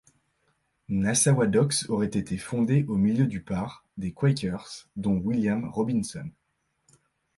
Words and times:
Nassawadox 0.89 1.87
aurait 1.91 2.07
été 2.07 2.35
fondée 2.39 2.85
au 2.87 2.95
milieu 2.95 3.27
du 3.27 3.43
par 3.43 3.85
des 3.97 4.13
quakers, 4.13 4.87
dont 4.95 5.17
William 5.19 5.69
Robinson. 5.69 6.31